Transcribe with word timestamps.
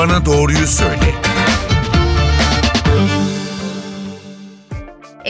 Bana 0.00 0.26
Doğruyu 0.26 0.66
Söyle. 0.66 1.14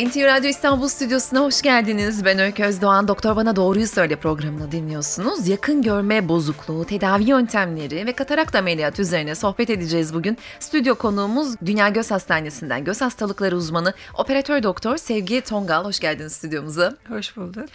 NTV 0.07 0.25
Radyo 0.25 0.51
İstanbul 0.51 0.89
Stüdyosu'na 0.89 1.41
hoş 1.41 1.63
geldiniz. 1.63 2.25
Ben 2.25 2.39
Öykü 2.39 2.65
Özdoğan. 2.65 3.09
Doktor 3.09 3.37
Bana 3.37 3.57
Doğruyu 3.57 3.87
Söyle 3.87 4.17
programını 4.17 4.73
dinliyorsunuz. 4.73 5.49
Yakın 5.49 5.83
görme 5.83 6.29
bozukluğu, 6.29 6.85
tedavi 6.85 7.25
yöntemleri 7.25 8.07
ve 8.07 8.13
katarak 8.13 8.55
ameliyat 8.55 9.01
üzerine 9.01 9.35
sohbet 9.35 9.71
edeceğiz 9.71 10.15
bugün. 10.15 10.39
Stüdyo 10.61 10.95
konuğumuz 10.95 11.61
Dünya 11.67 11.89
Göz 11.89 12.11
Hastanesi'nden 12.11 12.85
göz 12.85 13.01
hastalıkları 13.01 13.57
uzmanı 13.57 13.95
operatör 14.19 14.63
doktor 14.63 14.97
Sevgi 14.97 15.41
Tongal. 15.41 15.85
Hoş 15.85 16.01
geldiniz 16.01 16.33
stüdyomuza. 16.33 16.97
Hoş 17.09 17.37
bulduk. 17.37 17.69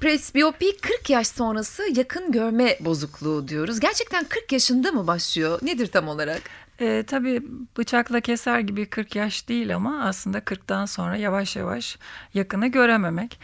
Presbiyopi 0.00 0.76
40 0.76 1.10
yaş 1.10 1.26
sonrası 1.26 1.82
yakın 1.94 2.32
görme 2.32 2.76
bozukluğu 2.80 3.48
diyoruz. 3.48 3.80
Gerçekten 3.80 4.24
40 4.24 4.52
yaşında 4.52 4.92
mı 4.92 5.06
başlıyor? 5.06 5.58
Nedir 5.62 5.86
tam 5.86 6.08
olarak? 6.08 6.42
E, 6.82 7.02
tabii 7.06 7.42
bıçakla 7.78 8.20
keser 8.20 8.60
gibi 8.60 8.86
40 8.86 9.16
yaş 9.16 9.48
değil 9.48 9.76
ama 9.76 10.02
aslında 10.04 10.38
40'tan 10.38 10.86
sonra 10.86 11.16
yavaş 11.16 11.56
yavaş 11.56 11.98
yakını 12.34 12.66
görememek. 12.66 13.40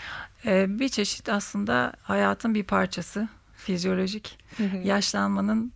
E, 0.46 0.78
bir 0.78 0.88
çeşit 0.88 1.28
aslında 1.28 1.92
hayatın 2.02 2.54
bir 2.54 2.64
parçası, 2.64 3.28
fizyolojik 3.56 4.38
yaşlanmanın 4.84 5.72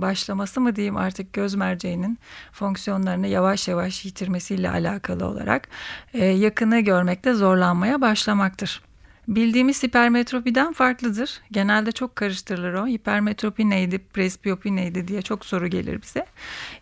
başlaması 0.00 0.60
mı 0.60 0.76
diyeyim 0.76 0.96
artık 0.96 1.32
göz 1.32 1.54
merceğinin 1.54 2.18
fonksiyonlarını 2.52 3.26
yavaş 3.26 3.68
yavaş 3.68 4.04
yitirmesiyle 4.04 4.70
alakalı 4.70 5.26
olarak 5.26 5.68
e, 6.14 6.24
yakını 6.24 6.80
görmekte 6.80 7.34
zorlanmaya 7.34 8.00
başlamaktır. 8.00 8.82
Bildiğimiz 9.36 9.82
hipermetropiden 9.82 10.72
farklıdır. 10.72 11.40
Genelde 11.52 11.92
çok 11.92 12.16
karıştırılır 12.16 12.72
o. 12.72 12.86
Hipermetropi 12.86 13.70
neydi, 13.70 13.98
presbiyopi 13.98 14.76
neydi 14.76 15.08
diye 15.08 15.22
çok 15.22 15.44
soru 15.44 15.66
gelir 15.66 16.02
bize. 16.02 16.26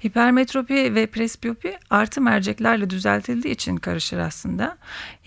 Hipermetropi 0.07 0.95
ve 0.95 1.07
presbiyopi 1.07 1.79
artı 1.91 2.21
merceklerle 2.21 2.91
düzeltildiği 2.91 3.55
için 3.55 3.77
karışır 3.77 4.19
aslında. 4.19 4.79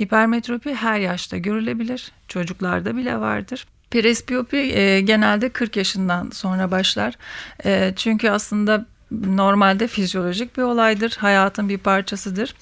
Hipermetropi 0.01 0.75
her 0.75 0.99
yaşta 0.99 1.37
görülebilir. 1.37 2.11
Çocuklarda 2.27 2.97
bile 2.97 3.19
vardır. 3.19 3.67
Presbiyopi 3.91 4.57
e, 4.57 5.01
genelde 5.01 5.49
40 5.49 5.77
yaşından 5.77 6.29
sonra 6.29 6.71
başlar. 6.71 7.17
E, 7.65 7.93
çünkü 7.95 8.29
aslında 8.29 8.85
normalde 9.27 9.87
fizyolojik 9.87 10.57
bir 10.57 10.61
olaydır. 10.61 11.17
Hayatın 11.19 11.69
bir 11.69 11.77
parçasıdır. 11.77 12.55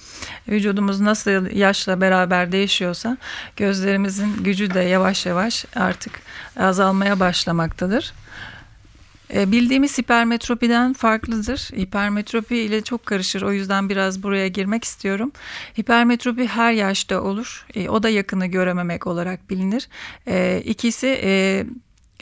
Vücudumuz 0.47 0.99
nasıl 0.99 1.55
yaşla 1.55 2.01
beraber 2.01 2.51
değişiyorsa 2.51 3.17
gözlerimizin 3.57 4.43
gücü 4.43 4.73
de 4.73 4.79
yavaş 4.79 5.25
yavaş 5.25 5.65
artık 5.75 6.21
azalmaya 6.57 7.19
başlamaktadır. 7.19 8.13
E, 9.33 9.51
bildiğimiz 9.51 9.97
hipermetropiden 9.97 10.93
farklıdır. 10.93 11.59
Hipermetropi 11.59 12.57
ile 12.57 12.81
çok 12.81 13.05
karışır. 13.05 13.41
O 13.41 13.51
yüzden 13.51 13.89
biraz 13.89 14.23
buraya 14.23 14.47
girmek 14.47 14.83
istiyorum. 14.83 15.31
Hipermetropi 15.79 16.47
her 16.47 16.71
yaşta 16.71 17.21
olur. 17.21 17.65
E, 17.75 17.89
o 17.89 18.03
da 18.03 18.09
yakını 18.09 18.45
görememek 18.45 19.07
olarak 19.07 19.49
bilinir. 19.49 19.87
E, 20.27 20.61
ikisi 20.65 21.07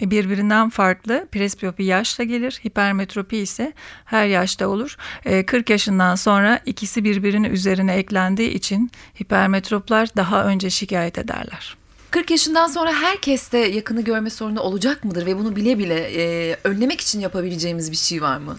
birbirinden 0.01 0.69
farklı. 0.69 1.27
Presbiyopi 1.31 1.83
yaşla 1.83 2.23
gelir. 2.23 2.61
Hipermetropi 2.65 3.37
ise 3.37 3.73
her 4.05 4.25
yaşta 4.25 4.67
olur. 4.67 4.97
40 5.45 5.69
yaşından 5.69 6.15
sonra 6.15 6.59
ikisi 6.65 7.03
birbirinin 7.03 7.51
üzerine 7.51 7.95
eklendiği 7.95 8.49
için 8.49 8.91
hipermetroplar 9.21 10.09
daha 10.15 10.45
önce 10.45 10.69
şikayet 10.69 11.17
ederler. 11.17 11.77
40 12.11 12.31
yaşından 12.31 12.67
sonra 12.67 12.93
herkeste 12.93 13.57
yakını 13.57 14.01
görme 14.01 14.29
sorunu 14.29 14.59
olacak 14.59 15.03
mıdır 15.03 15.25
ve 15.25 15.37
bunu 15.37 15.55
bile 15.55 15.77
bile 15.77 16.11
e, 16.15 16.55
önlemek 16.63 17.01
için 17.01 17.19
yapabileceğimiz 17.19 17.91
bir 17.91 17.97
şey 17.97 18.21
var 18.21 18.37
mı? 18.37 18.55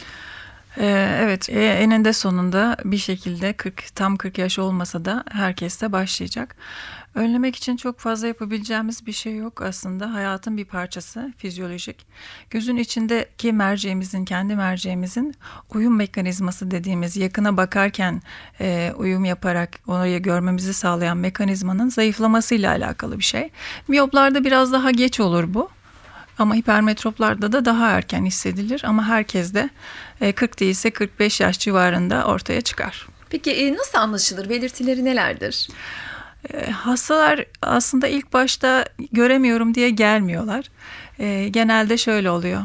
Ee, 0.79 1.19
evet 1.23 1.49
e, 1.49 1.65
eninde 1.65 2.13
sonunda 2.13 2.77
bir 2.85 2.99
şekilde 2.99 3.53
40 3.53 3.95
tam 3.95 4.17
40 4.17 4.39
yaş 4.39 4.59
olmasa 4.59 5.05
da 5.05 5.25
herkeste 5.31 5.93
başlayacak. 5.93 6.57
Önlemek 7.15 7.57
için 7.57 7.77
çok 7.77 7.99
fazla 7.99 8.27
yapabileceğimiz 8.27 9.07
bir 9.07 9.13
şey 9.13 9.37
yok 9.37 9.63
aslında. 9.63 10.15
Hayatın 10.15 10.57
bir 10.57 10.65
parçası, 10.65 11.33
fizyolojik. 11.37 12.07
Gözün 12.51 12.77
içindeki 12.77 13.53
merceğimizin, 13.53 14.25
kendi 14.25 14.57
merceğimizin 14.57 15.35
uyum 15.75 15.97
mekanizması 15.97 16.71
dediğimiz 16.71 17.17
yakına 17.17 17.57
bakarken 17.57 18.23
e, 18.61 18.93
uyum 18.97 19.25
yaparak 19.25 19.79
orayı 19.87 20.23
görmemizi 20.23 20.75
sağlayan 20.75 21.17
mekanizmanın 21.17 21.89
zayıflamasıyla 21.89 22.71
alakalı 22.71 23.19
bir 23.19 23.25
şey. 23.25 23.51
Miyoplarda 23.89 24.45
biraz 24.45 24.73
daha 24.73 24.91
geç 24.91 25.21
olur 25.21 25.55
bu. 25.55 25.69
Ama 26.39 26.55
hipermetroplarda 26.55 27.53
da 27.53 27.65
daha 27.65 27.91
erken 27.91 28.25
hissedilir 28.25 28.83
ama 28.85 29.05
herkes 29.09 29.55
de 29.55 29.71
40 30.35 30.61
değilse 30.61 30.91
45 30.91 31.41
yaş 31.41 31.59
civarında 31.59 32.25
ortaya 32.25 32.61
çıkar. 32.61 33.07
Peki 33.31 33.51
e, 33.51 33.75
nasıl 33.75 33.99
anlaşılır? 33.99 34.49
Belirtileri 34.49 35.05
nelerdir? 35.05 35.69
E, 36.55 36.71
hastalar 36.71 37.45
aslında 37.63 38.09
ilk 38.09 38.33
başta 38.33 38.85
göremiyorum 39.13 39.75
diye 39.75 39.91
gelmiyorlar. 39.91 40.65
E, 41.19 41.49
genelde 41.49 41.99
şöyle 41.99 42.31
oluyor. 42.31 42.63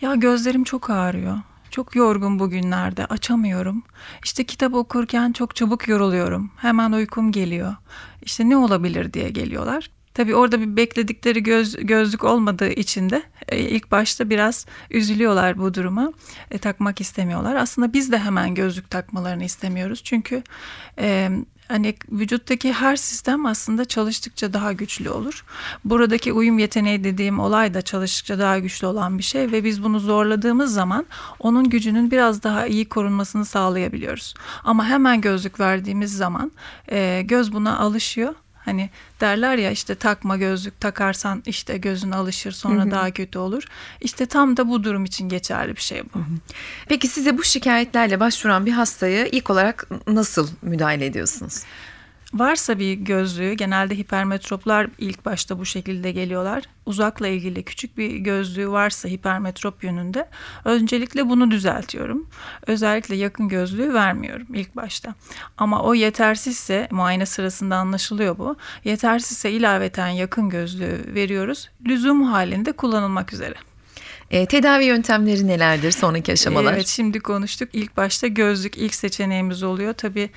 Ya 0.00 0.14
gözlerim 0.14 0.64
çok 0.64 0.90
ağrıyor. 0.90 1.38
Çok 1.70 1.96
yorgun 1.96 2.38
bugünlerde 2.38 3.06
açamıyorum. 3.06 3.82
İşte 4.24 4.44
kitap 4.44 4.74
okurken 4.74 5.32
çok 5.32 5.56
çabuk 5.56 5.88
yoruluyorum. 5.88 6.50
Hemen 6.56 6.92
uykum 6.92 7.32
geliyor. 7.32 7.74
İşte 8.22 8.48
ne 8.48 8.56
olabilir 8.56 9.12
diye 9.12 9.30
geliyorlar. 9.30 9.90
Tabii 10.16 10.34
orada 10.34 10.60
bir 10.60 10.76
bekledikleri 10.76 11.42
göz, 11.42 11.76
gözlük 11.76 12.24
olmadığı 12.24 12.68
için 12.68 13.10
de 13.10 13.22
e, 13.48 13.58
ilk 13.58 13.90
başta 13.90 14.30
biraz 14.30 14.66
üzülüyorlar 14.90 15.58
bu 15.58 15.74
duruma. 15.74 16.12
E, 16.50 16.58
takmak 16.58 17.00
istemiyorlar. 17.00 17.54
Aslında 17.56 17.92
biz 17.92 18.12
de 18.12 18.18
hemen 18.18 18.54
gözlük 18.54 18.90
takmalarını 18.90 19.44
istemiyoruz. 19.44 20.02
Çünkü 20.04 20.42
e, 20.98 21.30
hani 21.68 21.94
vücuttaki 22.10 22.72
her 22.72 22.96
sistem 22.96 23.46
aslında 23.46 23.84
çalıştıkça 23.84 24.52
daha 24.52 24.72
güçlü 24.72 25.10
olur. 25.10 25.44
Buradaki 25.84 26.32
uyum 26.32 26.58
yeteneği 26.58 27.04
dediğim 27.04 27.38
olay 27.38 27.74
da 27.74 27.82
çalıştıkça 27.82 28.38
daha 28.38 28.58
güçlü 28.58 28.86
olan 28.86 29.18
bir 29.18 29.22
şey 29.22 29.52
ve 29.52 29.64
biz 29.64 29.84
bunu 29.84 30.00
zorladığımız 30.00 30.74
zaman 30.74 31.06
onun 31.38 31.70
gücünün 31.70 32.10
biraz 32.10 32.42
daha 32.42 32.66
iyi 32.66 32.88
korunmasını 32.88 33.44
sağlayabiliyoruz. 33.44 34.34
Ama 34.64 34.86
hemen 34.86 35.20
gözlük 35.20 35.60
verdiğimiz 35.60 36.16
zaman 36.16 36.52
e, 36.88 37.22
göz 37.22 37.52
buna 37.52 37.78
alışıyor 37.78 38.34
Hani 38.66 38.90
derler 39.20 39.58
ya 39.58 39.70
işte 39.70 39.94
takma 39.94 40.36
gözlük 40.36 40.80
takarsan 40.80 41.42
işte 41.46 41.76
gözün 41.76 42.10
alışır 42.10 42.52
sonra 42.52 42.82
hı 42.82 42.86
hı. 42.86 42.90
daha 42.90 43.10
kötü 43.10 43.38
olur. 43.38 43.64
İşte 44.00 44.26
tam 44.26 44.56
da 44.56 44.68
bu 44.68 44.84
durum 44.84 45.04
için 45.04 45.28
geçerli 45.28 45.76
bir 45.76 45.80
şey 45.80 46.02
bu. 46.04 46.18
Peki 46.88 47.08
size 47.08 47.38
bu 47.38 47.44
şikayetlerle 47.44 48.20
başvuran 48.20 48.66
bir 48.66 48.72
hastaya 48.72 49.26
ilk 49.26 49.50
olarak 49.50 49.88
nasıl 50.06 50.48
müdahale 50.62 51.06
ediyorsunuz? 51.06 51.62
Varsa 52.34 52.78
bir 52.78 52.92
gözlüğü 52.92 53.52
genelde 53.52 53.98
hipermetroplar 53.98 54.88
ilk 54.98 55.24
başta 55.24 55.58
bu 55.58 55.66
şekilde 55.66 56.12
geliyorlar. 56.12 56.64
Uzakla 56.86 57.28
ilgili 57.28 57.62
küçük 57.62 57.98
bir 57.98 58.16
gözlüğü 58.16 58.70
varsa 58.70 59.08
hipermetrop 59.08 59.84
yönünde 59.84 60.28
öncelikle 60.64 61.28
bunu 61.28 61.50
düzeltiyorum. 61.50 62.26
Özellikle 62.66 63.16
yakın 63.16 63.48
gözlüğü 63.48 63.94
vermiyorum 63.94 64.46
ilk 64.54 64.76
başta. 64.76 65.14
Ama 65.58 65.82
o 65.82 65.94
yetersizse 65.94 66.88
muayene 66.90 67.26
sırasında 67.26 67.76
anlaşılıyor 67.76 68.38
bu. 68.38 68.56
Yetersizse 68.84 69.50
ilaveten 69.50 70.08
yakın 70.08 70.48
gözlüğü 70.48 71.14
veriyoruz. 71.14 71.70
Lüzum 71.86 72.22
halinde 72.22 72.72
kullanılmak 72.72 73.32
üzere. 73.32 73.54
E, 74.30 74.46
tedavi 74.46 74.84
yöntemleri 74.84 75.46
nelerdir 75.46 75.90
sonraki 75.90 76.32
aşamalar? 76.32 76.72
Evet 76.72 76.86
şimdi 76.86 77.20
konuştuk. 77.20 77.68
İlk 77.72 77.96
başta 77.96 78.26
gözlük 78.26 78.76
ilk 78.76 78.94
seçeneğimiz 78.94 79.62
oluyor. 79.62 79.92
Tabii 79.92 80.30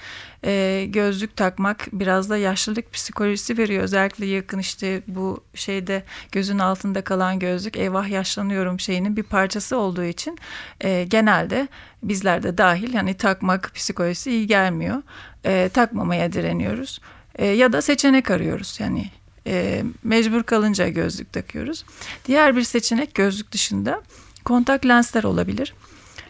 e, 0.45 0.85
gözlük 0.89 1.35
takmak 1.35 1.87
biraz 1.93 2.29
da 2.29 2.37
yaşlılık 2.37 2.93
psikolojisi 2.93 3.57
veriyor. 3.57 3.83
Özellikle 3.83 4.25
yakın 4.25 4.59
işte 4.59 5.01
bu 5.07 5.43
şeyde 5.53 6.03
gözün 6.31 6.59
altında 6.59 7.01
kalan 7.01 7.39
gözlük 7.39 7.77
eyvah 7.77 8.09
yaşlanıyorum 8.09 8.79
şeyinin 8.79 9.17
bir 9.17 9.23
parçası 9.23 9.77
olduğu 9.77 10.03
için 10.03 10.37
e, 10.81 11.03
genelde 11.03 11.67
bizler 12.03 12.43
de 12.43 12.57
dahil 12.57 12.93
yani 12.93 13.13
takmak 13.13 13.71
psikolojisi 13.75 14.31
iyi 14.31 14.47
gelmiyor. 14.47 15.01
E, 15.45 15.69
takmamaya 15.73 16.33
direniyoruz. 16.33 16.99
E, 17.35 17.45
ya 17.47 17.73
da 17.73 17.81
seçenek 17.81 18.31
arıyoruz 18.31 18.77
yani 18.79 19.09
e, 19.47 19.83
mecbur 20.03 20.43
kalınca 20.43 20.87
gözlük 20.87 21.33
takıyoruz. 21.33 21.85
Diğer 22.25 22.55
bir 22.55 22.63
seçenek 22.63 23.13
gözlük 23.13 23.51
dışında 23.51 24.01
kontak 24.45 24.85
lensler 24.85 25.23
olabilir. 25.23 25.73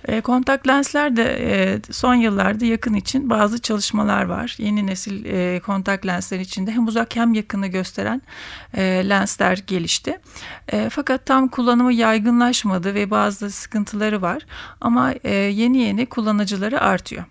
E, 0.07 0.21
kontak 0.21 0.67
lensler 0.67 1.15
de 1.15 1.37
e, 1.41 1.79
son 1.91 2.15
yıllarda 2.15 2.65
yakın 2.65 2.93
için 2.93 3.29
bazı 3.29 3.61
çalışmalar 3.61 4.23
var. 4.23 4.55
Yeni 4.59 4.87
nesil 4.87 5.25
e, 5.25 5.59
kontak 5.59 6.05
lensler 6.05 6.39
içinde 6.39 6.71
hem 6.71 6.87
uzak 6.87 7.15
hem 7.15 7.33
yakını 7.33 7.67
gösteren 7.67 8.21
e, 8.73 8.81
lensler 9.09 9.63
gelişti. 9.67 10.19
E, 10.67 10.89
fakat 10.89 11.25
tam 11.25 11.47
kullanımı 11.47 11.93
yaygınlaşmadı 11.93 12.93
ve 12.95 13.11
bazı 13.11 13.51
sıkıntıları 13.51 14.21
var. 14.21 14.45
Ama 14.81 15.13
e, 15.23 15.33
yeni 15.33 15.77
yeni 15.77 16.05
kullanıcıları 16.05 16.81
artıyor. 16.81 17.23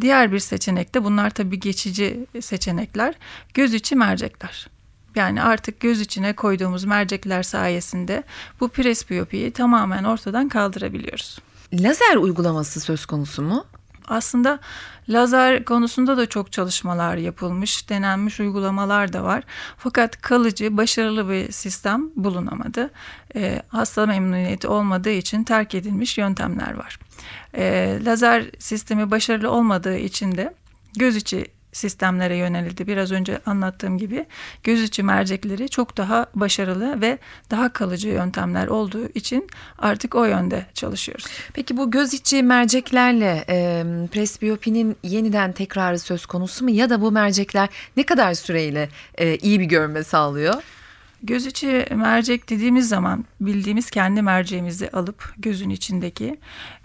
Diğer 0.00 0.32
bir 0.32 0.38
seçenek 0.38 0.94
de 0.94 1.04
bunlar 1.04 1.30
tabii 1.30 1.60
geçici 1.60 2.26
seçenekler. 2.40 3.14
Göz 3.54 3.74
içi 3.74 3.96
mercekler. 3.96 4.77
Yani 5.18 5.42
artık 5.42 5.80
göz 5.80 6.00
içine 6.00 6.32
koyduğumuz 6.32 6.84
mercekler 6.84 7.42
sayesinde 7.42 8.22
bu 8.60 8.68
presbiyopiyi 8.68 9.50
tamamen 9.50 10.04
ortadan 10.04 10.48
kaldırabiliyoruz. 10.48 11.38
Lazer 11.72 12.16
uygulaması 12.16 12.80
söz 12.80 13.06
konusu 13.06 13.42
mu? 13.42 13.64
Aslında 14.08 14.58
lazer 15.08 15.64
konusunda 15.64 16.16
da 16.16 16.26
çok 16.26 16.52
çalışmalar 16.52 17.16
yapılmış, 17.16 17.88
denenmiş 17.88 18.40
uygulamalar 18.40 19.12
da 19.12 19.24
var. 19.24 19.44
Fakat 19.76 20.20
kalıcı, 20.20 20.76
başarılı 20.76 21.30
bir 21.30 21.52
sistem 21.52 22.10
bulunamadı. 22.16 22.90
E, 23.34 23.62
hasta 23.68 24.06
memnuniyeti 24.06 24.68
olmadığı 24.68 25.10
için 25.10 25.44
terk 25.44 25.74
edilmiş 25.74 26.18
yöntemler 26.18 26.74
var. 26.74 26.98
E, 27.54 27.98
lazer 28.04 28.44
sistemi 28.58 29.10
başarılı 29.10 29.50
olmadığı 29.50 29.96
için 29.96 30.36
de 30.36 30.54
göz 30.96 31.16
içi 31.16 31.57
sistemlere 31.72 32.36
yönelildi. 32.36 32.86
Biraz 32.86 33.12
önce 33.12 33.40
anlattığım 33.46 33.98
gibi 33.98 34.26
göz 34.64 34.82
içi 34.82 35.02
mercekleri 35.02 35.68
çok 35.68 35.96
daha 35.96 36.26
başarılı 36.34 37.00
ve 37.00 37.18
daha 37.50 37.72
kalıcı 37.72 38.08
yöntemler 38.08 38.66
olduğu 38.66 39.08
için 39.08 39.48
artık 39.78 40.14
o 40.14 40.24
yönde 40.24 40.66
çalışıyoruz. 40.74 41.26
Peki 41.54 41.76
bu 41.76 41.90
göz 41.90 42.14
içi 42.14 42.42
merceklerle 42.42 43.44
e, 43.48 43.84
presbiyopinin 44.12 44.96
yeniden 45.02 45.52
tekrarı 45.52 45.98
söz 45.98 46.26
konusu 46.26 46.64
mu 46.64 46.70
ya 46.70 46.90
da 46.90 47.00
bu 47.00 47.12
mercekler 47.12 47.68
ne 47.96 48.02
kadar 48.02 48.34
süreyle 48.34 48.88
e, 49.18 49.36
iyi 49.36 49.60
bir 49.60 49.64
görme 49.64 50.04
sağlıyor? 50.04 50.54
Göz 51.22 51.46
içi 51.46 51.86
mercek 51.94 52.50
dediğimiz 52.50 52.88
zaman 52.88 53.24
bildiğimiz 53.40 53.90
kendi 53.90 54.22
merceğimizi 54.22 54.90
alıp 54.90 55.34
gözün 55.38 55.70
içindeki 55.70 56.38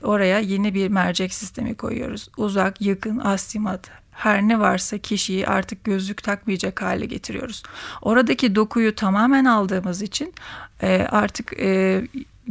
oraya 0.04 0.40
yeni 0.40 0.74
bir 0.74 0.88
mercek 0.88 1.34
sistemi 1.34 1.76
koyuyoruz. 1.76 2.30
Uzak, 2.38 2.82
yakın, 2.82 3.20
astigmat 3.20 4.03
her 4.14 4.42
ne 4.42 4.60
varsa 4.60 4.98
kişiyi 4.98 5.48
artık 5.48 5.84
gözlük 5.84 6.24
takmayacak 6.24 6.82
hale 6.82 7.06
getiriyoruz. 7.06 7.64
Oradaki 8.02 8.56
dokuyu 8.56 8.96
tamamen 8.96 9.46
aldığımız 9.46 10.02
için 10.02 10.34
e, 10.82 11.08
artık 11.12 11.54
e, 11.60 12.02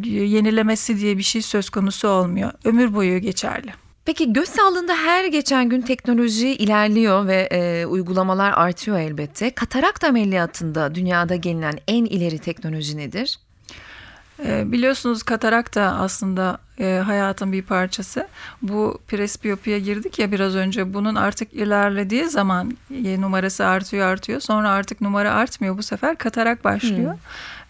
yenilemesi 0.05 1.01
diye 1.01 1.19
bir 1.19 1.23
şey 1.23 1.43
söz 1.43 1.71
konusu 1.71 2.09
olmuyor. 2.09 2.53
Ömür 2.65 2.95
boyu 2.95 3.19
geçerli. 3.19 3.73
Peki 4.05 4.33
göz 4.33 4.49
sağlığında 4.49 4.95
her 4.95 5.25
geçen 5.25 5.69
gün 5.69 5.81
teknoloji 5.81 6.49
ilerliyor 6.49 7.27
ve 7.27 7.49
e, 7.53 7.87
uygulamalar 7.87 8.53
artıyor 8.53 8.99
elbette. 8.99 9.51
Katarakt 9.51 10.05
ameliyatında 10.05 10.95
dünyada 10.95 11.37
gelinen 11.37 11.79
en 11.89 12.05
ileri 12.05 12.39
teknoloji 12.39 12.97
nedir? 12.97 13.39
E, 14.45 14.73
biliyorsunuz 14.73 15.23
katarak 15.23 15.75
da 15.75 15.83
aslında 15.83 16.59
e, 16.81 17.03
hayatın 17.07 17.53
bir 17.53 17.63
parçası. 17.63 18.29
Bu 18.63 18.99
presbiyopiye 19.09 19.81
girdik 19.81 20.19
ya 20.19 20.33
biraz 20.33 20.57
önce. 20.57 20.95
Bunun 20.95 21.15
artık 21.15 21.55
ilerlediği 21.55 22.29
zaman 22.29 22.77
e, 23.05 23.21
numarası 23.21 23.67
artıyor 23.67 24.07
artıyor. 24.07 24.41
Sonra 24.41 24.71
artık 24.71 25.01
numara 25.01 25.33
artmıyor. 25.33 25.79
Bu 25.79 25.83
sefer 25.83 26.17
katarak 26.17 26.65
başlıyor. 26.65 27.13
Hmm. 27.13 27.21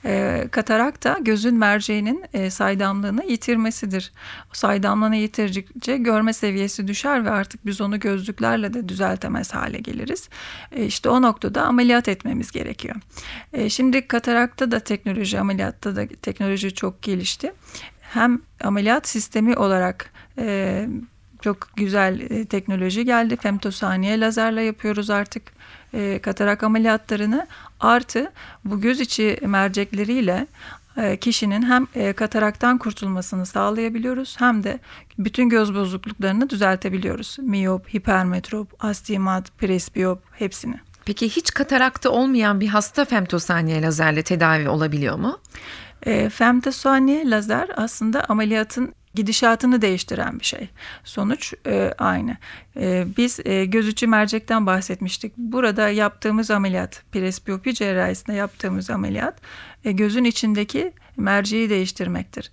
E, 0.04 0.44
katarak 0.50 1.04
da 1.04 1.19
gözün 1.20 1.54
merceğinin 1.54 2.25
e, 2.32 2.50
saydamlığını 2.50 3.25
yitirmesidir. 3.25 4.12
O 4.50 4.54
saydamlığını 4.54 5.16
yitirdikçe 5.16 5.96
görme 5.96 6.32
seviyesi 6.32 6.88
düşer 6.88 7.25
ve 7.25 7.31
artık 7.31 7.66
biz 7.66 7.81
onu 7.81 8.00
gözlüklerle 8.00 8.75
de 8.75 8.88
düzeltemez 8.88 9.54
hale 9.54 9.78
geliriz. 9.78 10.28
E, 10.72 10.87
işte 10.87 11.08
o 11.08 11.22
noktada 11.22 11.62
ameliyat 11.62 12.08
etmemiz 12.08 12.50
gerekiyor. 12.50 12.96
E, 13.52 13.69
şimdi 13.69 14.08
katarakta 14.08 14.70
da 14.70 14.81
teknoloji, 14.81 15.40
ameliyatta 15.40 15.96
da 15.96 16.06
teknoloji 16.06 16.75
çok 16.75 17.02
gelişti 17.02 17.52
hem 18.00 18.43
ameliyat 18.64 19.08
sistemi 19.08 19.56
olarak 19.56 20.10
e, 20.38 20.88
çok 21.42 21.76
güzel 21.76 22.20
e, 22.20 22.44
teknoloji 22.44 23.04
geldi. 23.04 23.36
Femtosaniye 23.36 24.20
lazerle 24.20 24.62
yapıyoruz 24.62 25.10
artık 25.10 25.42
e, 25.94 26.18
katarak 26.18 26.62
ameliyatlarını. 26.62 27.46
Artı 27.80 28.32
bu 28.64 28.80
göz 28.80 29.00
içi 29.00 29.38
mercekleriyle 29.42 30.46
e, 30.96 31.16
kişinin 31.16 31.62
hem 31.62 31.86
e, 31.94 32.12
kataraktan 32.12 32.78
kurtulmasını 32.78 33.46
sağlayabiliyoruz 33.46 34.36
hem 34.38 34.64
de 34.64 34.78
bütün 35.18 35.48
göz 35.48 35.74
bozukluklarını 35.74 36.50
düzeltebiliyoruz. 36.50 37.36
Miyop, 37.40 37.94
hipermetrop, 37.94 38.84
astigmat, 38.84 39.58
presbiyop 39.58 40.22
hepsini. 40.32 40.74
Peki 41.04 41.28
hiç 41.28 41.50
katarakta 41.50 42.10
olmayan 42.10 42.60
bir 42.60 42.68
hasta 42.68 43.04
femtosaniye 43.04 43.82
lazerle 43.82 44.22
tedavi 44.22 44.68
olabiliyor 44.68 45.16
mu? 45.18 45.38
E, 46.02 46.28
femtosaniye 46.28 47.30
lazer 47.30 47.68
aslında 47.76 48.24
ameliyatın 48.24 48.94
gidişatını 49.14 49.82
değiştiren 49.82 50.40
bir 50.40 50.44
şey. 50.44 50.68
Sonuç 51.04 51.54
e, 51.66 51.94
aynı. 51.98 52.36
E, 52.76 53.06
biz 53.16 53.40
e, 53.44 53.64
göz 53.64 53.88
içi 53.88 54.06
mercekten 54.06 54.66
bahsetmiştik. 54.66 55.36
Burada 55.36 55.88
yaptığımız 55.88 56.50
ameliyat, 56.50 57.02
presbiyopi 57.12 57.74
cerrahisinde 57.74 58.36
yaptığımız 58.36 58.90
ameliyat 58.90 59.40
e, 59.84 59.92
gözün 59.92 60.24
içindeki 60.24 60.92
merceği 61.16 61.70
değiştirmektir. 61.70 62.50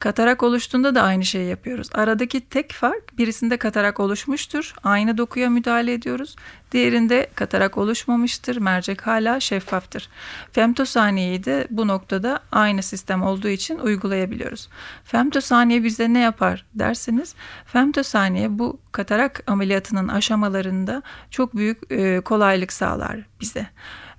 Katarak 0.00 0.42
oluştuğunda 0.42 0.94
da 0.94 1.02
aynı 1.02 1.24
şeyi 1.24 1.48
yapıyoruz. 1.48 1.88
Aradaki 1.94 2.40
tek 2.40 2.72
fark 2.72 3.18
birisinde 3.18 3.56
katarak 3.56 4.00
oluşmuştur. 4.00 4.74
Aynı 4.84 5.18
dokuya 5.18 5.50
müdahale 5.50 5.92
ediyoruz. 5.92 6.36
Diğerinde 6.72 7.30
katarak 7.34 7.78
oluşmamıştır. 7.78 8.56
Mercek 8.56 9.06
hala 9.06 9.40
şeffaftır. 9.40 10.08
Femtosaniyeyi 10.52 11.44
de 11.44 11.66
bu 11.70 11.88
noktada 11.88 12.40
aynı 12.52 12.82
sistem 12.82 13.22
olduğu 13.22 13.48
için 13.48 13.78
uygulayabiliyoruz. 13.78 14.68
Femtosaniye 15.04 15.84
bize 15.84 16.12
ne 16.12 16.20
yapar 16.20 16.66
derseniz 16.74 17.34
femtosaniye 17.66 18.58
bu 18.58 18.80
katarak 18.92 19.42
ameliyatının 19.46 20.08
aşamalarında 20.08 21.02
çok 21.30 21.56
büyük 21.56 21.92
e, 21.92 22.20
kolaylık 22.20 22.72
sağlar 22.72 23.20
bize. 23.40 23.66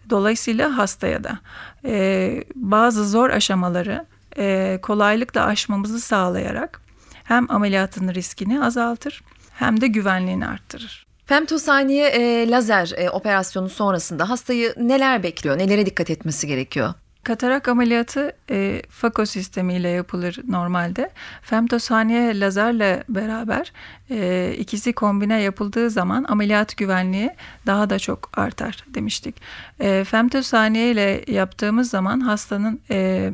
Dolayısıyla 0.10 0.78
hastaya 0.78 1.24
da 1.24 1.40
e, 1.86 2.44
bazı 2.56 3.10
zor 3.10 3.30
aşamaları 3.30 4.06
e, 4.38 4.80
kolaylıkla 4.82 5.46
aşmamızı 5.46 6.00
sağlayarak 6.00 6.82
hem 7.24 7.52
ameliyatın 7.52 8.14
riskini 8.14 8.64
azaltır 8.64 9.24
hem 9.54 9.82
de 9.82 9.88
güvenliğini 9.88 10.48
arttırır. 10.48 11.06
Femtosaniye 11.26 12.08
e, 12.08 12.50
lazer 12.50 12.94
e, 12.98 13.10
operasyonu 13.10 13.70
sonrasında 13.70 14.30
hastayı 14.30 14.74
neler 14.78 15.24
bekliyor, 15.24 15.58
nelere 15.58 15.86
dikkat 15.86 16.10
etmesi 16.10 16.48
gerekiyor? 16.48 16.94
Katarak 17.24 17.68
ameliyatı 17.68 18.32
e, 18.50 18.82
FACO 18.90 19.26
sistemiyle 19.26 19.90
yapılır 19.90 20.40
normalde. 20.48 21.10
Femtosaniye 21.42 22.40
lazerle 22.40 23.04
beraber 23.10 23.74
e, 24.10 24.54
ikisi 24.58 24.94
kombine 24.94 25.42
yapıldığı 25.42 25.90
zaman 25.90 26.26
ameliyat 26.30 26.78
güvenliği 26.78 27.30
daha 27.66 27.90
da 27.90 28.00
çok 28.00 28.38
artar 28.38 28.86
demiştik. 28.88 29.42
E, 29.80 30.04
femtosaniye 30.04 30.92
ile 30.92 31.24
yaptığımız 31.28 31.90
zaman 31.90 32.20
hastanın 32.20 32.82
e, 32.90 33.32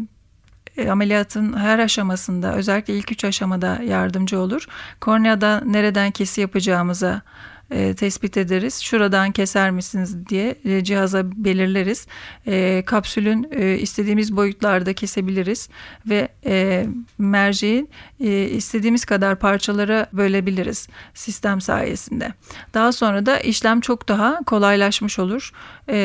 e, 0.78 0.92
ameliyatın 0.92 1.58
her 1.58 1.80
aşamasında 1.80 2.56
özellikle 2.56 2.94
ilk 2.98 3.12
üç 3.12 3.24
aşamada 3.24 3.80
yardımcı 3.84 4.40
olur. 4.40 4.66
Korneada 5.02 5.62
nereden 5.66 6.12
kesi 6.12 6.42
yapacağımıza 6.42 7.22
e, 7.71 7.94
tespit 7.94 8.38
ederiz. 8.38 8.81
Şuradan 8.81 9.31
keser 9.31 9.71
misiniz 9.71 10.28
diye 10.30 10.56
e, 10.66 10.83
cihaza 10.83 11.24
belirleriz. 11.31 12.07
E, 12.47 12.83
kapsülün 12.86 13.47
e, 13.52 13.78
istediğimiz 13.78 14.36
boyutlarda 14.36 14.94
kesebiliriz 14.94 15.69
ve 16.09 16.28
e, 16.45 16.86
merceğin 17.18 17.90
e, 18.19 18.44
istediğimiz 18.44 19.06
kadar 19.06 19.40
parçalara 19.40 20.07
bölebiliriz 20.14 20.88
sistem 21.14 21.62
sayesinde. 21.62 22.33
Daha 22.74 22.92
sonra 22.92 23.26
da 23.26 23.40
işlem 23.40 23.81
çok 23.81 24.07
daha 24.07 24.40
kolaylaşmış 24.45 25.19
olur. 25.19 25.52
E, 25.90 25.97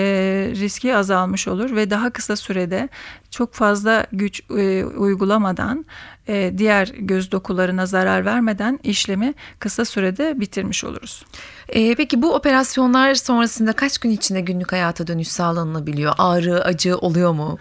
riski 0.54 0.96
azalmış 0.96 1.48
olur 1.48 1.76
ve 1.76 1.90
daha 1.90 2.10
kısa 2.10 2.36
sürede 2.36 2.88
çok 3.30 3.54
fazla 3.54 4.06
güç 4.12 4.42
e, 4.50 4.84
uygulamadan 4.84 5.84
e, 6.28 6.52
diğer 6.58 6.88
göz 6.98 7.32
dokularına 7.32 7.86
zarar 7.86 8.24
vermeden 8.24 8.80
işlemi 8.82 9.34
kısa 9.58 9.84
sürede 9.84 10.40
bitirmiş 10.40 10.84
oluruz. 10.84 11.24
E, 11.68 11.94
peki 11.94 12.22
bu 12.22 12.34
operasyonlar 12.34 13.14
sonrasında 13.14 13.72
kaç 13.72 13.98
gün 13.98 14.10
içinde 14.10 14.40
günlük 14.40 14.72
hayata 14.72 15.06
dönüş 15.06 15.28
sağlanabiliyor? 15.28 16.14
Ağrı, 16.18 16.64
acı 16.64 16.98
oluyor 16.98 17.32
mu? 17.32 17.58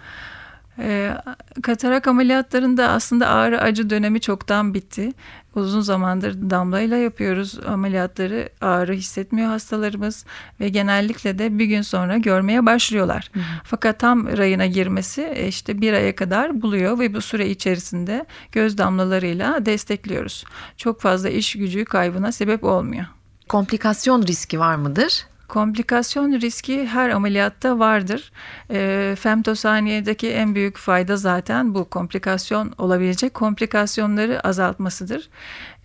E, 0.78 1.14
katarak 1.62 2.08
ameliyatlarında 2.08 2.88
aslında 2.88 3.28
ağrı 3.28 3.60
acı 3.60 3.90
dönemi 3.90 4.20
çoktan 4.20 4.74
bitti. 4.74 5.12
Uzun 5.54 5.80
zamandır 5.80 6.50
damlayla 6.50 6.96
yapıyoruz 6.96 7.58
ameliyatları. 7.66 8.48
Ağrı 8.60 8.92
hissetmiyor 8.92 9.48
hastalarımız 9.48 10.24
ve 10.60 10.68
genellikle 10.68 11.38
de 11.38 11.58
bir 11.58 11.64
gün 11.64 11.82
sonra 11.82 12.16
görmeye 12.16 12.66
başlıyorlar. 12.66 13.30
Hı. 13.32 13.40
Fakat 13.64 13.98
tam 13.98 14.36
rayına 14.36 14.66
girmesi 14.66 15.22
e, 15.22 15.48
işte 15.48 15.80
bir 15.80 15.92
aya 15.92 16.16
kadar 16.16 16.62
buluyor 16.62 16.98
ve 16.98 17.14
bu 17.14 17.20
süre 17.20 17.48
içerisinde 17.48 18.26
göz 18.52 18.78
damlalarıyla 18.78 19.66
destekliyoruz. 19.66 20.44
Çok 20.76 21.00
fazla 21.00 21.28
iş 21.28 21.52
gücü 21.52 21.84
kaybına 21.84 22.32
sebep 22.32 22.64
olmuyor. 22.64 23.04
Komplikasyon 23.48 24.26
riski 24.26 24.60
var 24.60 24.76
mıdır? 24.76 25.26
Komplikasyon 25.52 26.40
riski 26.40 26.86
her 26.86 27.10
ameliyatta 27.10 27.78
vardır. 27.78 28.32
E, 28.70 29.14
femtosaniyedeki 29.18 30.30
en 30.30 30.54
büyük 30.54 30.78
fayda 30.78 31.16
zaten 31.16 31.74
bu 31.74 31.84
komplikasyon 31.84 32.72
olabilecek 32.78 33.34
komplikasyonları 33.34 34.46
azaltmasıdır. 34.46 35.28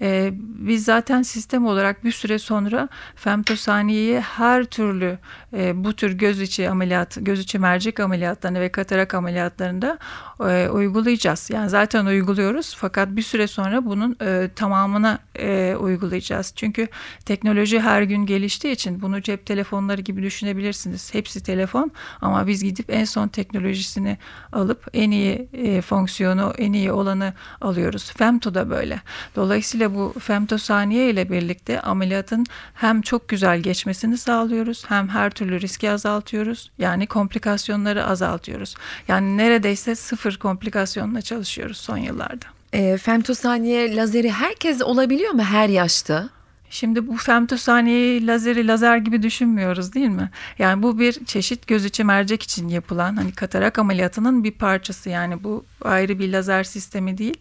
E, 0.01 0.31
biz 0.37 0.85
zaten 0.85 1.21
sistem 1.21 1.65
olarak 1.65 2.03
bir 2.03 2.11
süre 2.11 2.39
sonra 2.39 2.89
femtosaniyeyi 3.15 4.19
her 4.19 4.63
türlü 4.63 5.17
e, 5.53 5.83
bu 5.83 5.93
tür 5.93 6.11
göz 6.11 6.41
içi 6.41 6.69
ameliyat, 6.69 7.17
göz 7.21 7.39
içi 7.39 7.59
mercek 7.59 7.99
ameliyatlarını 7.99 8.59
ve 8.59 8.69
katarak 8.69 9.13
ameliyatlarında 9.13 9.97
e, 10.39 10.69
uygulayacağız. 10.69 11.49
Yani 11.53 11.69
zaten 11.69 12.05
uyguluyoruz 12.05 12.75
fakat 12.79 13.09
bir 13.09 13.21
süre 13.21 13.47
sonra 13.47 13.85
bunun 13.85 14.17
e, 14.21 14.49
tamamına 14.55 15.19
e, 15.39 15.75
uygulayacağız. 15.79 16.53
Çünkü 16.55 16.87
teknoloji 17.25 17.79
her 17.79 18.01
gün 18.01 18.25
geliştiği 18.25 18.73
için 18.73 19.01
bunu 19.01 19.21
cep 19.21 19.45
telefonları 19.45 20.01
gibi 20.01 20.23
düşünebilirsiniz. 20.23 21.13
Hepsi 21.13 21.43
telefon 21.43 21.91
ama 22.21 22.47
biz 22.47 22.63
gidip 22.63 22.85
en 22.89 23.05
son 23.05 23.27
teknolojisini 23.27 24.17
alıp 24.51 24.87
en 24.93 25.11
iyi 25.11 25.49
e, 25.53 25.81
fonksiyonu, 25.81 26.53
en 26.57 26.73
iyi 26.73 26.91
olanı 26.91 27.33
alıyoruz. 27.61 28.11
Femto 28.11 28.53
da 28.53 28.69
böyle. 28.69 29.01
Dolayısıyla 29.35 29.87
bu 29.96 30.13
femtosaniye 30.20 31.10
ile 31.10 31.29
birlikte 31.29 31.82
ameliyatın 31.82 32.46
hem 32.74 33.01
çok 33.01 33.27
güzel 33.27 33.60
geçmesini 33.60 34.17
sağlıyoruz 34.17 34.86
hem 34.88 35.10
her 35.10 35.29
türlü 35.29 35.62
riski 35.62 35.91
azaltıyoruz. 35.91 36.72
Yani 36.77 37.08
komplikasyonları 37.08 38.06
azaltıyoruz. 38.06 38.75
Yani 39.08 39.38
neredeyse 39.38 39.96
sıfır 39.96 40.38
komplikasyonla 40.38 41.22
çalışıyoruz 41.22 41.77
son 41.77 41.98
yıllarda. 41.98 42.46
E, 42.74 42.98
femtosaniye 42.98 43.96
lazeri 43.96 44.32
herkes 44.32 44.82
olabiliyor 44.82 45.32
mu 45.32 45.44
her 45.44 45.70
yaşta? 45.70 46.29
Şimdi 46.70 47.08
bu 47.08 47.17
femtosaniyeyi 47.17 48.27
lazeri 48.27 48.67
lazer 48.67 48.98
gibi 48.98 49.24
düşünmüyoruz 49.24 49.94
değil 49.94 50.10
mi? 50.10 50.29
Yani 50.60 50.84
bu 50.84 51.00
bir 51.00 51.25
çeşit 51.25 51.67
göz 51.67 51.86
içi 51.86 52.03
mercek 52.03 52.44
için 52.44 52.67
yapılan 52.67 53.15
hani 53.15 53.32
katarak 53.32 53.79
ameliyatının 53.79 54.44
bir 54.44 54.51
parçası 54.51 55.10
yani 55.10 55.44
bu 55.44 55.65
ayrı 55.82 56.20
bir 56.20 56.32
lazer 56.32 56.63
sistemi 56.63 57.17
değil. 57.17 57.38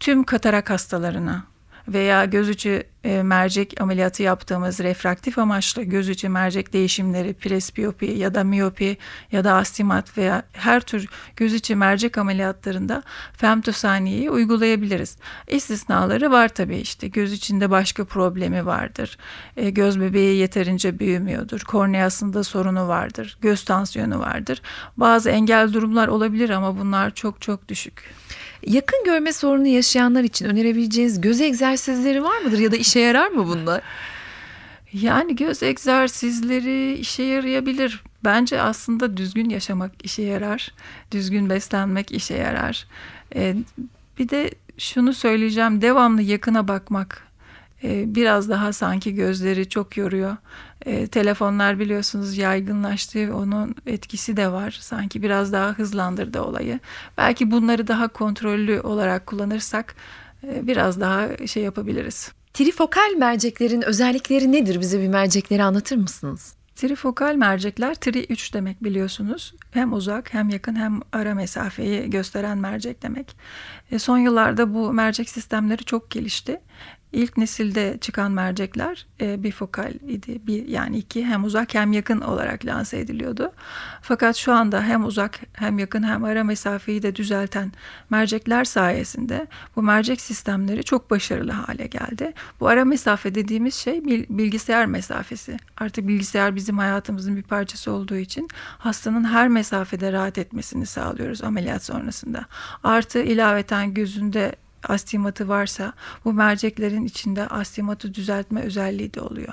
Tüm 0.00 0.24
katarak 0.24 0.70
hastalarına 0.70 1.44
veya 1.88 2.24
göz 2.24 2.48
içi 2.48 2.86
e, 3.04 3.22
mercek 3.22 3.80
ameliyatı 3.80 4.22
yaptığımız 4.22 4.80
refraktif 4.80 5.38
amaçlı 5.38 5.82
göz 5.82 6.08
içi 6.08 6.28
mercek 6.28 6.72
değişimleri, 6.72 7.34
presbiyopi 7.34 8.06
ya 8.06 8.34
da 8.34 8.44
miyopi 8.44 8.96
ya 9.32 9.44
da 9.44 9.54
astigmat 9.54 10.18
veya 10.18 10.42
her 10.52 10.80
tür 10.80 11.06
göz 11.36 11.54
içi 11.54 11.76
mercek 11.76 12.18
ameliyatlarında 12.18 13.02
femtosaniyeyi 13.32 14.30
uygulayabiliriz. 14.30 15.16
İstisnaları 15.48 16.30
var 16.30 16.48
tabii 16.48 16.76
işte 16.76 17.08
göz 17.08 17.32
içinde 17.32 17.70
başka 17.70 18.04
problemi 18.04 18.66
vardır. 18.66 19.18
E, 19.56 19.70
göz 19.70 20.00
bebeği 20.00 20.36
yeterince 20.36 20.98
büyümüyordur. 20.98 21.60
Korneasında 21.60 22.44
sorunu 22.44 22.88
vardır. 22.88 23.38
Göz 23.40 23.64
tansiyonu 23.64 24.18
vardır. 24.18 24.62
Bazı 24.96 25.30
engel 25.30 25.72
durumlar 25.72 26.08
olabilir 26.08 26.50
ama 26.50 26.78
bunlar 26.78 27.14
çok 27.14 27.40
çok 27.40 27.68
düşük. 27.68 28.14
Yakın 28.66 29.04
görme 29.04 29.32
sorunu 29.32 29.66
yaşayanlar 29.66 30.24
için 30.24 30.46
önerebileceğiniz 30.46 31.20
göz 31.20 31.40
egzersizleri 31.40 32.22
var 32.22 32.38
mıdır 32.40 32.58
ya 32.58 32.72
da 32.72 32.76
işe 32.76 33.00
yarar 33.00 33.28
mı 33.28 33.46
bunlar? 33.46 33.82
Yani 34.92 35.36
göz 35.36 35.62
egzersizleri 35.62 36.94
işe 36.94 37.22
yarayabilir. 37.22 38.02
Bence 38.24 38.60
aslında 38.60 39.16
düzgün 39.16 39.48
yaşamak 39.48 39.92
işe 40.04 40.22
yarar. 40.22 40.72
Düzgün 41.10 41.50
beslenmek 41.50 42.12
işe 42.12 42.34
yarar. 42.34 42.86
Ee, 43.34 43.56
bir 44.18 44.28
de 44.28 44.50
şunu 44.78 45.14
söyleyeceğim. 45.14 45.82
Devamlı 45.82 46.22
yakına 46.22 46.68
bakmak 46.68 47.22
e, 47.84 48.14
biraz 48.14 48.48
daha 48.48 48.72
sanki 48.72 49.14
gözleri 49.14 49.68
çok 49.68 49.96
yoruyor. 49.96 50.36
E, 50.88 51.06
telefonlar 51.06 51.78
biliyorsunuz 51.78 52.38
yaygınlaştı. 52.38 53.30
Onun 53.34 53.74
etkisi 53.86 54.36
de 54.36 54.52
var. 54.52 54.78
Sanki 54.80 55.22
biraz 55.22 55.52
daha 55.52 55.72
hızlandırdı 55.72 56.42
olayı. 56.42 56.80
Belki 57.18 57.50
bunları 57.50 57.88
daha 57.88 58.08
kontrollü 58.08 58.80
olarak 58.80 59.26
kullanırsak 59.26 59.94
e, 60.46 60.66
biraz 60.66 61.00
daha 61.00 61.46
şey 61.46 61.62
yapabiliriz. 61.62 62.32
Trifokal 62.54 63.14
merceklerin 63.18 63.82
özellikleri 63.82 64.52
nedir? 64.52 64.80
Bize 64.80 65.00
bir 65.00 65.08
mercekleri 65.08 65.62
anlatır 65.62 65.96
mısınız? 65.96 66.54
Trifokal 66.76 67.34
mercekler 67.34 67.94
tri 67.94 68.24
3 68.24 68.54
demek 68.54 68.84
biliyorsunuz. 68.84 69.54
Hem 69.70 69.92
uzak 69.92 70.34
hem 70.34 70.48
yakın 70.48 70.76
hem 70.76 71.00
ara 71.12 71.34
mesafeyi 71.34 72.10
gösteren 72.10 72.58
mercek 72.58 73.02
demek. 73.02 73.36
E, 73.90 73.98
son 73.98 74.18
yıllarda 74.18 74.74
bu 74.74 74.92
mercek 74.92 75.30
sistemleri 75.30 75.84
çok 75.84 76.10
gelişti. 76.10 76.60
İlk 77.12 77.36
nesilde 77.36 77.98
çıkan 78.00 78.32
mercekler 78.32 79.06
e, 79.20 79.42
bifokal 79.42 79.92
idi. 80.08 80.40
Bir, 80.46 80.68
yani 80.68 80.98
iki 80.98 81.26
hem 81.26 81.44
uzak 81.44 81.74
hem 81.74 81.92
yakın 81.92 82.20
olarak 82.20 82.66
lanse 82.66 82.98
ediliyordu. 82.98 83.52
Fakat 84.02 84.36
şu 84.36 84.52
anda 84.52 84.82
hem 84.82 85.04
uzak 85.04 85.40
hem 85.52 85.78
yakın 85.78 86.02
hem 86.02 86.24
ara 86.24 86.44
mesafeyi 86.44 87.02
de 87.02 87.16
düzelten 87.16 87.72
mercekler 88.10 88.64
sayesinde 88.64 89.46
bu 89.76 89.82
mercek 89.82 90.20
sistemleri 90.20 90.84
çok 90.84 91.10
başarılı 91.10 91.52
hale 91.52 91.86
geldi. 91.86 92.32
Bu 92.60 92.68
ara 92.68 92.84
mesafe 92.84 93.34
dediğimiz 93.34 93.74
şey 93.74 94.04
bilgisayar 94.28 94.86
mesafesi. 94.86 95.56
Artık 95.76 96.08
bilgisayar 96.08 96.56
bizim 96.56 96.78
hayatımızın 96.78 97.36
bir 97.36 97.42
parçası 97.42 97.92
olduğu 97.92 98.16
için 98.16 98.48
hastanın 98.78 99.24
her 99.24 99.48
mesafede 99.48 100.12
rahat 100.12 100.38
etmesini 100.38 100.86
sağlıyoruz 100.86 101.44
ameliyat 101.44 101.84
sonrasında. 101.84 102.46
Artı 102.84 103.18
ilaveten 103.18 103.94
gözünde 103.94 104.52
astigmatı 104.84 105.48
varsa 105.48 105.92
bu 106.24 106.32
merceklerin 106.32 107.04
içinde 107.04 107.46
astigmatı 107.46 108.14
düzeltme 108.14 108.60
özelliği 108.60 109.14
de 109.14 109.20
oluyor. 109.20 109.52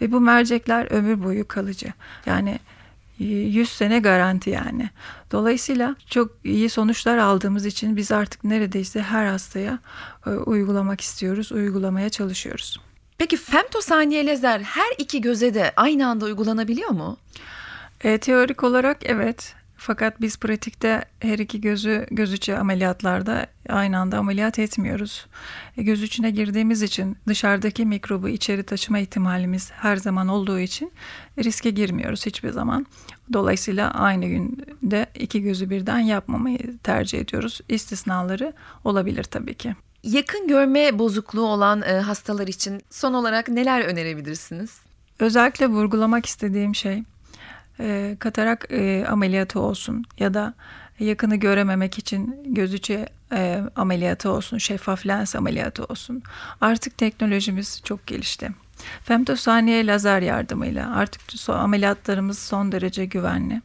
Ve 0.00 0.12
bu 0.12 0.20
mercekler 0.20 0.92
ömür 0.92 1.24
boyu 1.24 1.48
kalıcı. 1.48 1.92
Yani 2.26 2.58
100 3.18 3.68
sene 3.68 3.98
garanti 3.98 4.50
yani. 4.50 4.90
Dolayısıyla 5.32 5.96
çok 6.10 6.30
iyi 6.44 6.70
sonuçlar 6.70 7.18
aldığımız 7.18 7.66
için 7.66 7.96
biz 7.96 8.12
artık 8.12 8.44
neredeyse 8.44 9.02
her 9.02 9.26
hastaya 9.26 9.78
e, 10.26 10.30
uygulamak 10.30 11.00
istiyoruz, 11.00 11.52
uygulamaya 11.52 12.10
çalışıyoruz. 12.10 12.80
Peki 13.18 13.36
femtosaniye 13.36 14.26
lazer 14.26 14.60
her 14.60 14.92
iki 14.98 15.20
göze 15.20 15.54
de 15.54 15.72
aynı 15.76 16.08
anda 16.08 16.24
uygulanabiliyor 16.24 16.90
mu? 16.90 17.16
E, 18.00 18.18
teorik 18.18 18.64
olarak 18.64 18.98
evet. 19.02 19.54
Fakat 19.76 20.20
biz 20.20 20.36
pratikte 20.36 21.04
her 21.20 21.38
iki 21.38 21.60
gözü 21.60 22.06
göz 22.10 22.32
içi 22.32 22.56
ameliyatlarda 22.56 23.46
aynı 23.68 23.98
anda 23.98 24.18
ameliyat 24.18 24.58
etmiyoruz. 24.58 25.26
E, 25.76 25.82
göz 25.82 26.02
içine 26.02 26.30
girdiğimiz 26.30 26.82
için 26.82 27.16
dışarıdaki 27.28 27.86
mikrobu 27.86 28.28
içeri 28.28 28.62
taşıma 28.62 28.98
ihtimalimiz 28.98 29.70
her 29.72 29.96
zaman 29.96 30.28
olduğu 30.28 30.58
için 30.58 30.92
riske 31.38 31.70
girmiyoruz 31.70 32.26
hiçbir 32.26 32.50
zaman. 32.50 32.86
Dolayısıyla 33.32 33.90
aynı 33.90 34.26
günde 34.26 35.06
iki 35.14 35.42
gözü 35.42 35.70
birden 35.70 35.98
yapmamayı 35.98 36.78
tercih 36.82 37.20
ediyoruz. 37.20 37.60
İstisnaları 37.68 38.52
olabilir 38.84 39.24
tabii 39.24 39.54
ki. 39.54 39.74
Yakın 40.02 40.48
görme 40.48 40.98
bozukluğu 40.98 41.46
olan 41.46 41.82
e, 41.82 42.00
hastalar 42.00 42.46
için 42.46 42.82
son 42.90 43.14
olarak 43.14 43.48
neler 43.48 43.80
önerebilirsiniz? 43.80 44.80
Özellikle 45.18 45.66
vurgulamak 45.66 46.26
istediğim 46.26 46.74
şey 46.74 47.02
e, 47.80 48.16
katarak 48.18 48.66
e, 48.70 49.06
ameliyatı 49.08 49.60
olsun 49.60 50.04
ya 50.18 50.34
da 50.34 50.54
yakını 51.00 51.36
görememek 51.36 51.98
için 51.98 52.42
göz 52.46 52.74
içi 52.74 53.06
e, 53.32 53.62
ameliyatı 53.76 54.30
olsun, 54.30 54.58
şeffaf 54.58 55.06
lens 55.06 55.36
ameliyatı 55.36 55.84
olsun. 55.84 56.22
Artık 56.60 56.98
teknolojimiz 56.98 57.80
çok 57.84 58.06
gelişti. 58.06 58.50
Femtosaniye 59.04 59.86
lazer 59.86 60.22
yardımıyla 60.22 60.96
artık 60.96 61.48
ameliyatlarımız 61.48 62.38
son 62.38 62.72
derece 62.72 63.04
güvenli. 63.04 63.62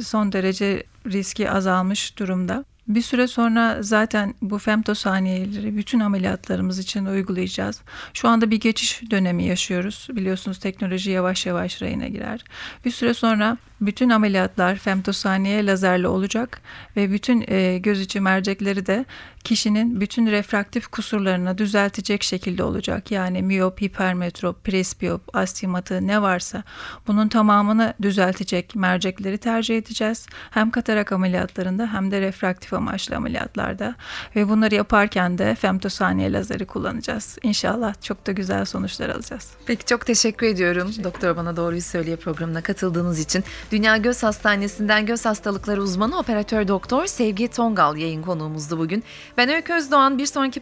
Son 0.00 0.32
derece 0.32 0.82
riski 1.06 1.50
azalmış 1.50 2.18
durumda. 2.18 2.64
Bir 2.88 3.02
süre 3.02 3.26
sonra 3.26 3.82
zaten 3.82 4.34
bu 4.42 4.58
femtosaniyeleri 4.58 5.76
bütün 5.76 6.00
ameliyatlarımız 6.00 6.78
için 6.78 7.06
uygulayacağız. 7.06 7.80
Şu 8.14 8.28
anda 8.28 8.50
bir 8.50 8.60
geçiş 8.60 9.02
dönemi 9.10 9.44
yaşıyoruz. 9.44 10.08
Biliyorsunuz 10.10 10.58
teknoloji 10.58 11.10
yavaş 11.10 11.46
yavaş 11.46 11.82
rayına 11.82 12.08
girer. 12.08 12.44
Bir 12.84 12.90
süre 12.90 13.14
sonra 13.14 13.56
bütün 13.86 14.10
ameliyatlar 14.10 14.76
femtosaniye 14.76 15.66
lazerle 15.66 16.08
olacak 16.08 16.60
ve 16.96 17.12
bütün 17.12 17.44
e, 17.48 17.78
göz 17.78 18.00
içi 18.00 18.20
mercekleri 18.20 18.86
de 18.86 19.04
kişinin 19.44 20.00
bütün 20.00 20.26
refraktif 20.26 20.86
kusurlarını 20.86 21.58
düzeltecek 21.58 22.22
şekilde 22.22 22.64
olacak. 22.64 23.10
Yani 23.10 23.42
miyop, 23.42 23.82
hipermetrop, 23.82 24.64
presbiyop, 24.64 25.36
astigmatı 25.36 26.06
ne 26.06 26.22
varsa 26.22 26.62
bunun 27.06 27.28
tamamını 27.28 27.94
düzeltecek 28.02 28.74
mercekleri 28.76 29.38
tercih 29.38 29.78
edeceğiz. 29.78 30.26
Hem 30.50 30.70
katarak 30.70 31.12
ameliyatlarında 31.12 31.92
hem 31.92 32.10
de 32.10 32.20
refraktif 32.20 32.72
amaçlı 32.72 33.16
ameliyatlarda 33.16 33.94
ve 34.36 34.48
bunları 34.48 34.74
yaparken 34.74 35.38
de 35.38 35.54
femtosaniye 35.54 36.32
lazeri 36.32 36.66
kullanacağız. 36.66 37.38
İnşallah 37.42 38.02
çok 38.02 38.26
da 38.26 38.32
güzel 38.32 38.64
sonuçlar 38.64 39.08
alacağız. 39.08 39.50
Peki 39.66 39.84
çok 39.84 40.06
teşekkür 40.06 40.46
ediyorum. 40.46 40.86
Teşekkür 40.86 41.04
Doktor 41.04 41.36
Bana 41.36 41.56
Doğruyu 41.56 41.82
Söyleye 41.82 42.16
programına 42.16 42.62
katıldığınız 42.62 43.18
için. 43.18 43.44
Dünya 43.72 43.96
Göz 43.96 44.22
Hastanesi'nden 44.22 45.06
göz 45.06 45.24
hastalıkları 45.24 45.82
uzmanı 45.82 46.18
operatör 46.18 46.68
doktor 46.68 47.06
Sevgi 47.06 47.48
Tongal 47.48 47.96
yayın 47.96 48.22
konuğumuzdu 48.22 48.78
bugün. 48.78 49.04
Ben 49.36 49.48
Öykü 49.48 49.72
Özdoğan 49.72 50.18
bir 50.18 50.26
sonraki 50.26 50.50